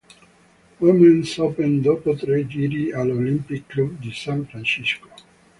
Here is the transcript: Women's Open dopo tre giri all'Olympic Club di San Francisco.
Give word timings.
Women's 0.79 1.37
Open 1.37 1.79
dopo 1.79 2.15
tre 2.15 2.47
giri 2.47 2.91
all'Olympic 2.91 3.67
Club 3.67 3.99
di 3.99 4.11
San 4.11 4.47
Francisco. 4.47 5.09